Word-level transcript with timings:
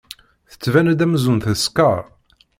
Tettban-d 0.51 0.99
amzun 1.05 1.37
teskeṛ. 1.43 1.99